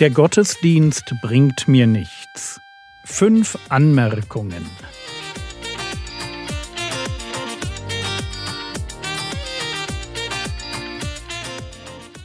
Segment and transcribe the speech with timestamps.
[0.00, 2.60] Der Gottesdienst bringt mir nichts.
[3.04, 4.64] Fünf Anmerkungen.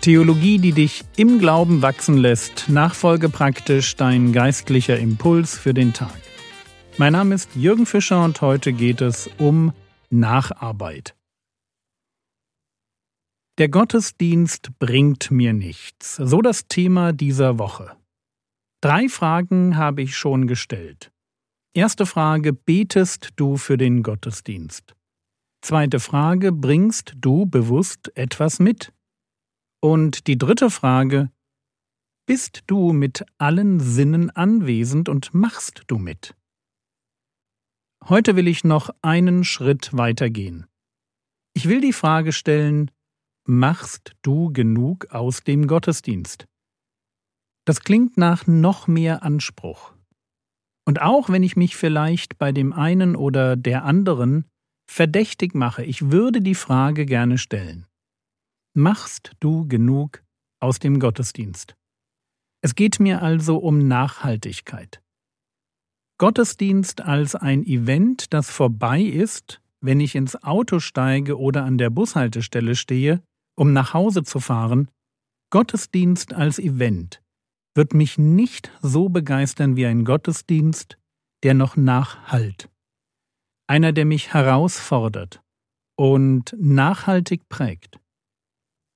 [0.00, 6.10] Theologie, die dich im Glauben wachsen lässt, nachfolge praktisch dein geistlicher Impuls für den Tag.
[6.98, 9.72] Mein Name ist Jürgen Fischer und heute geht es um
[10.10, 11.14] Nacharbeit.
[13.60, 16.16] Der Gottesdienst bringt mir nichts.
[16.16, 17.94] So das Thema dieser Woche.
[18.80, 21.12] Drei Fragen habe ich schon gestellt.
[21.74, 24.96] Erste Frage, betest du für den Gottesdienst?
[25.60, 28.94] Zweite Frage, bringst du bewusst etwas mit?
[29.82, 31.30] Und die dritte Frage,
[32.24, 36.34] bist du mit allen Sinnen anwesend und machst du mit?
[38.08, 40.64] Heute will ich noch einen Schritt weitergehen.
[41.52, 42.90] Ich will die Frage stellen,
[43.46, 46.46] machst du genug aus dem Gottesdienst?
[47.66, 49.94] Das klingt nach noch mehr Anspruch.
[50.86, 54.46] Und auch wenn ich mich vielleicht bei dem einen oder der anderen
[54.90, 57.86] verdächtig mache, ich würde die Frage gerne stellen.
[58.74, 60.22] Machst du genug
[60.60, 61.76] aus dem Gottesdienst?
[62.62, 65.00] Es geht mir also um Nachhaltigkeit.
[66.18, 71.88] Gottesdienst als ein Event, das vorbei ist, wenn ich ins Auto steige oder an der
[71.88, 73.22] Bushaltestelle stehe,
[73.60, 74.90] um nach Hause zu fahren,
[75.50, 77.22] Gottesdienst als Event
[77.74, 80.96] wird mich nicht so begeistern wie ein Gottesdienst,
[81.42, 82.70] der noch nachhalt.
[83.66, 85.42] Einer, der mich herausfordert
[85.94, 88.00] und nachhaltig prägt.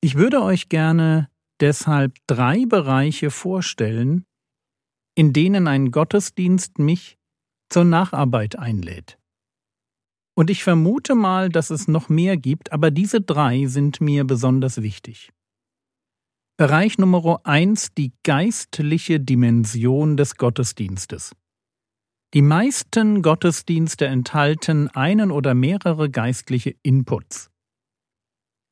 [0.01, 1.29] Ich würde euch gerne
[1.61, 4.25] deshalb drei Bereiche vorstellen,
[5.15, 7.19] in denen ein Gottesdienst mich
[7.69, 9.19] zur Nacharbeit einlädt.
[10.35, 14.83] Und ich vermute mal, dass es noch mehr gibt, aber diese drei sind mir besonders
[14.83, 15.31] wichtig.
[16.57, 21.35] Bereich Nummer eins die geistliche Dimension des Gottesdienstes.
[22.33, 27.51] Die meisten Gottesdienste enthalten einen oder mehrere geistliche Inputs.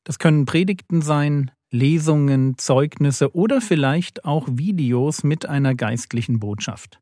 [0.05, 6.99] Das können Predigten sein, Lesungen, Zeugnisse oder vielleicht auch Videos mit einer geistlichen Botschaft.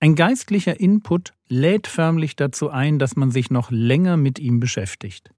[0.00, 5.30] Ein geistlicher Input lädt förmlich dazu ein, dass man sich noch länger mit ihm beschäftigt.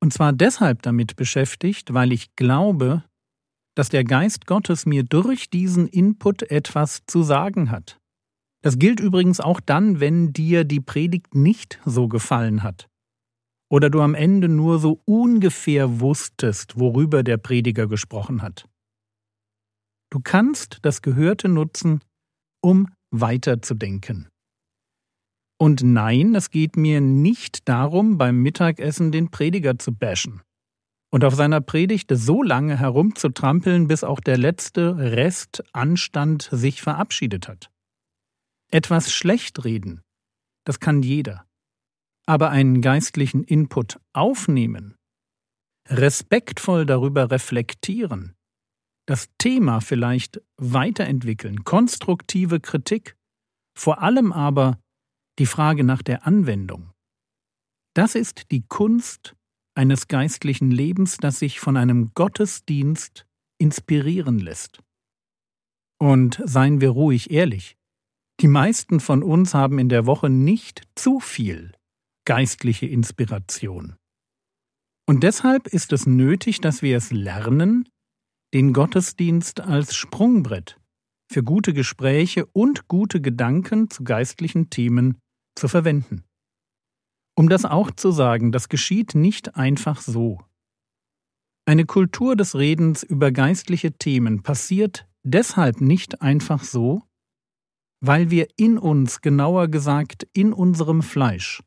[0.00, 3.04] Und zwar deshalb damit beschäftigt, weil ich glaube,
[3.74, 8.00] dass der Geist Gottes mir durch diesen Input etwas zu sagen hat.
[8.62, 12.88] Das gilt übrigens auch dann, wenn dir die Predigt nicht so gefallen hat.
[13.70, 18.68] Oder du am Ende nur so ungefähr wusstest, worüber der Prediger gesprochen hat.
[20.10, 22.00] Du kannst das Gehörte nutzen,
[22.62, 24.28] um weiterzudenken.
[25.60, 30.42] Und nein, es geht mir nicht darum, beim Mittagessen den Prediger zu bashen
[31.10, 37.48] und auf seiner Predigt so lange herumzutrampeln, bis auch der letzte Rest Anstand sich verabschiedet
[37.48, 37.70] hat.
[38.70, 40.02] Etwas schlecht reden,
[40.64, 41.46] das kann jeder.
[42.26, 44.96] Aber einen geistlichen Input aufnehmen,
[45.88, 48.34] respektvoll darüber reflektieren,
[49.08, 53.16] das Thema vielleicht weiterentwickeln, konstruktive Kritik,
[53.74, 54.78] vor allem aber
[55.38, 56.90] die Frage nach der Anwendung.
[57.94, 59.34] Das ist die Kunst
[59.74, 63.26] eines geistlichen Lebens, das sich von einem Gottesdienst
[63.58, 64.82] inspirieren lässt.
[65.98, 67.78] Und seien wir ruhig ehrlich,
[68.40, 71.72] die meisten von uns haben in der Woche nicht zu viel
[72.26, 73.96] geistliche Inspiration.
[75.08, 77.88] Und deshalb ist es nötig, dass wir es lernen,
[78.54, 80.80] den Gottesdienst als Sprungbrett
[81.30, 85.18] für gute Gespräche und gute Gedanken zu geistlichen Themen
[85.54, 86.24] zu verwenden.
[87.36, 90.40] Um das auch zu sagen, das geschieht nicht einfach so.
[91.66, 97.02] Eine Kultur des Redens über geistliche Themen passiert deshalb nicht einfach so,
[98.00, 101.62] weil wir in uns, genauer gesagt in unserem Fleisch,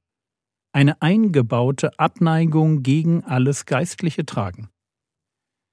[0.73, 4.69] eine eingebaute Abneigung gegen alles Geistliche tragen.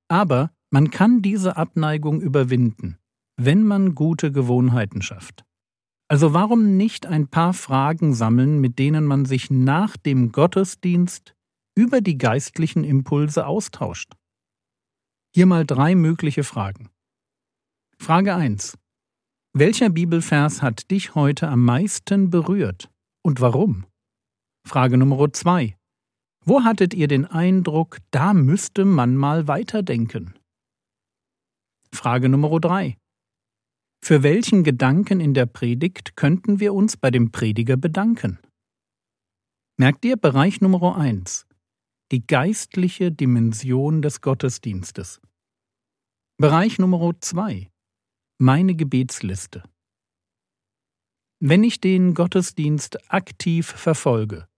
[0.09, 2.99] Aber man kann diese Abneigung überwinden,
[3.37, 5.45] wenn man gute Gewohnheiten schafft.
[6.09, 11.35] Also warum nicht ein paar Fragen sammeln, mit denen man sich nach dem Gottesdienst
[11.77, 14.15] über die geistlichen Impulse austauscht?
[15.35, 16.89] Hier mal drei mögliche Fragen.
[17.99, 18.79] Frage 1.
[19.55, 22.91] Welcher Bibelvers hat dich heute am meisten berührt
[23.23, 23.87] und warum?
[24.67, 25.77] Frage Nummer 2.
[26.45, 30.38] Wo hattet ihr den Eindruck, da müsste man mal weiterdenken?
[31.93, 32.99] Frage Nummer drei:
[34.03, 38.39] Für welchen Gedanken in der Predigt könnten wir uns bei dem Prediger bedanken?
[39.79, 41.47] Merkt ihr Bereich Nummer eins:
[42.13, 45.21] Die geistliche Dimension des Gottesdienstes.
[46.37, 47.71] Bereich Nummer zwei:
[48.39, 49.63] Meine Gebetsliste.
[51.41, 54.49] Wenn ich den Gottesdienst aktiv verfolge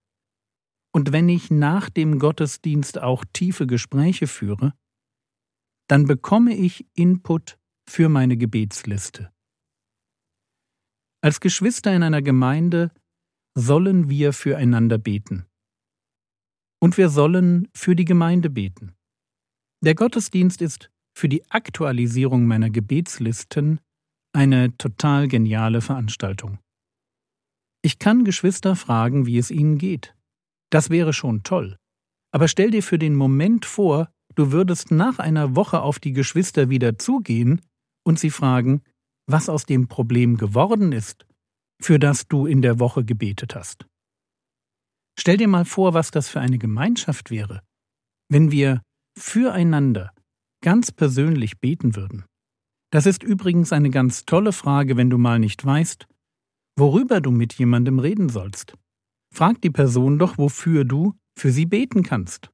[0.91, 4.73] und wenn ich nach dem Gottesdienst auch tiefe Gespräche führe,
[5.91, 9.29] dann bekomme ich Input für meine Gebetsliste.
[11.21, 12.93] Als Geschwister in einer Gemeinde
[13.55, 15.47] sollen wir füreinander beten.
[16.81, 18.95] Und wir sollen für die Gemeinde beten.
[19.83, 23.81] Der Gottesdienst ist für die Aktualisierung meiner Gebetslisten
[24.31, 26.59] eine total geniale Veranstaltung.
[27.81, 30.15] Ich kann Geschwister fragen, wie es ihnen geht.
[30.69, 31.75] Das wäre schon toll.
[32.31, 36.69] Aber stell dir für den Moment vor, du würdest nach einer Woche auf die Geschwister
[36.69, 37.61] wieder zugehen
[38.03, 38.81] und sie fragen,
[39.27, 41.25] was aus dem Problem geworden ist,
[41.81, 43.85] für das du in der Woche gebetet hast.
[45.19, 47.61] Stell dir mal vor, was das für eine Gemeinschaft wäre,
[48.29, 48.81] wenn wir
[49.17, 50.13] füreinander
[50.63, 52.25] ganz persönlich beten würden.
[52.91, 56.07] Das ist übrigens eine ganz tolle Frage, wenn du mal nicht weißt,
[56.77, 58.75] worüber du mit jemandem reden sollst.
[59.33, 62.51] Frag die Person doch, wofür du für sie beten kannst.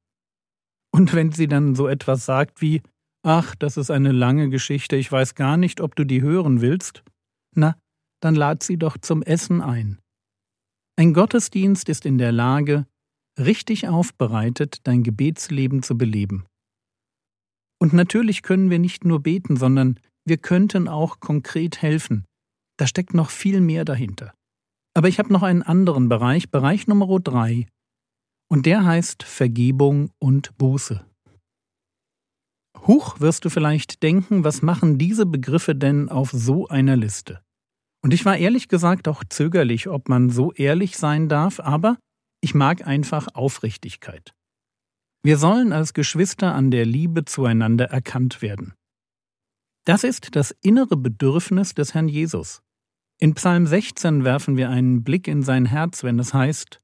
[0.98, 2.82] Und wenn sie dann so etwas sagt wie
[3.24, 7.04] Ach, das ist eine lange Geschichte, ich weiß gar nicht, ob du die hören willst,
[7.56, 7.76] na,
[8.20, 10.00] dann lad sie doch zum Essen ein.
[10.96, 12.88] Ein Gottesdienst ist in der Lage,
[13.40, 16.46] richtig aufbereitet dein Gebetsleben zu beleben.
[17.80, 22.26] Und natürlich können wir nicht nur beten, sondern wir könnten auch konkret helfen.
[22.78, 24.34] Da steckt noch viel mehr dahinter.
[24.96, 27.68] Aber ich habe noch einen anderen Bereich, Bereich Nummer drei,
[28.50, 31.06] und der heißt Vergebung und Buße.
[32.86, 37.42] Huch, wirst du vielleicht denken, was machen diese Begriffe denn auf so einer Liste?
[38.02, 41.98] Und ich war ehrlich gesagt auch zögerlich, ob man so ehrlich sein darf, aber
[42.42, 44.34] ich mag einfach Aufrichtigkeit.
[45.24, 48.76] Wir sollen als Geschwister an der Liebe zueinander erkannt werden.
[49.86, 52.62] Das ist das innere Bedürfnis des Herrn Jesus.
[53.20, 56.80] In Psalm 16 werfen wir einen Blick in sein Herz, wenn es heißt,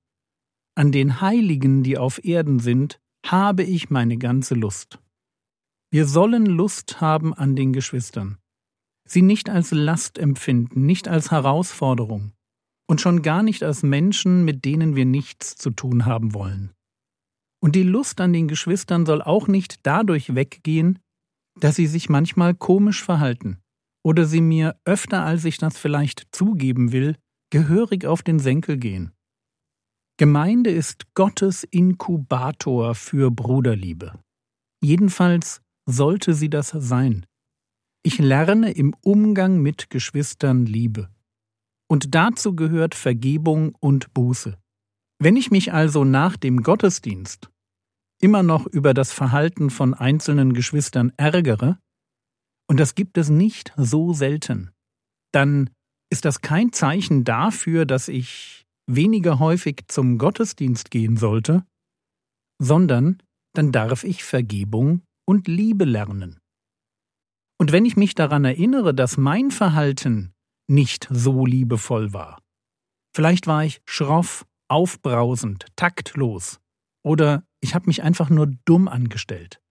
[0.75, 4.99] An den Heiligen, die auf Erden sind, habe ich meine ganze Lust.
[5.91, 8.39] Wir sollen Lust haben an den Geschwistern,
[9.07, 12.33] sie nicht als Last empfinden, nicht als Herausforderung
[12.89, 16.71] und schon gar nicht als Menschen, mit denen wir nichts zu tun haben wollen.
[17.61, 20.99] Und die Lust an den Geschwistern soll auch nicht dadurch weggehen,
[21.59, 23.59] dass sie sich manchmal komisch verhalten
[24.03, 27.15] oder sie mir öfter als ich das vielleicht zugeben will,
[27.51, 29.11] gehörig auf den Senkel gehen.
[30.17, 34.19] Gemeinde ist Gottes Inkubator für Bruderliebe.
[34.83, 37.25] Jedenfalls sollte sie das sein.
[38.03, 41.09] Ich lerne im Umgang mit Geschwistern Liebe.
[41.89, 44.57] Und dazu gehört Vergebung und Buße.
[45.19, 47.49] Wenn ich mich also nach dem Gottesdienst
[48.21, 51.79] immer noch über das Verhalten von einzelnen Geschwistern ärgere,
[52.69, 54.71] und das gibt es nicht so selten,
[55.33, 55.69] dann
[56.11, 61.65] ist das kein Zeichen dafür, dass ich weniger häufig zum Gottesdienst gehen sollte,
[62.59, 63.21] sondern
[63.53, 66.39] dann darf ich Vergebung und Liebe lernen.
[67.59, 70.33] Und wenn ich mich daran erinnere, dass mein Verhalten
[70.67, 72.41] nicht so liebevoll war,
[73.15, 76.59] vielleicht war ich schroff, aufbrausend, taktlos,
[77.05, 79.61] oder ich habe mich einfach nur dumm angestellt,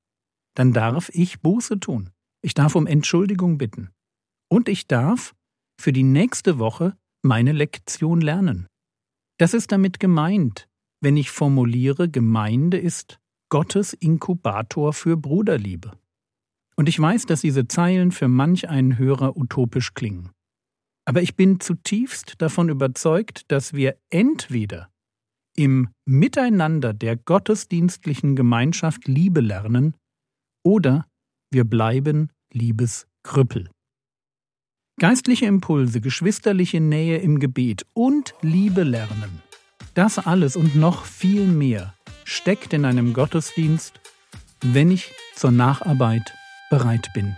[0.54, 2.10] dann darf ich Buße tun.
[2.42, 3.90] Ich darf um Entschuldigung bitten.
[4.50, 5.34] Und ich darf
[5.80, 8.66] für die nächste Woche meine Lektion lernen.
[9.38, 10.68] Das ist damit gemeint,
[11.00, 15.92] wenn ich formuliere, Gemeinde ist Gottes Inkubator für Bruderliebe.
[16.76, 20.30] Und ich weiß, dass diese Zeilen für manch einen Hörer utopisch klingen.
[21.04, 24.88] Aber ich bin zutiefst davon überzeugt, dass wir entweder
[25.56, 29.96] im Miteinander der gottesdienstlichen Gemeinschaft Liebe lernen
[30.64, 31.06] oder
[31.50, 33.68] wir bleiben Liebeskrüppel.
[35.02, 39.42] Geistliche Impulse, geschwisterliche Nähe im Gebet und Liebe lernen.
[39.94, 43.94] Das alles und noch viel mehr steckt in einem Gottesdienst,
[44.60, 46.32] wenn ich zur Nacharbeit
[46.70, 47.34] bereit bin.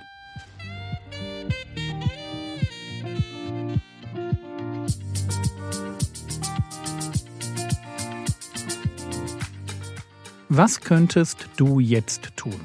[10.51, 12.61] Was könntest du jetzt tun?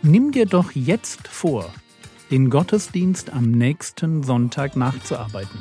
[0.00, 1.70] Nimm dir doch jetzt vor,
[2.30, 5.58] den Gottesdienst am nächsten Sonntag nachzuarbeiten.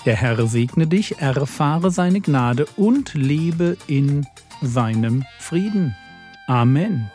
[0.05, 4.25] Der Herr segne dich, erfahre seine Gnade und lebe in
[4.61, 5.93] seinem Frieden.
[6.47, 7.11] Amen.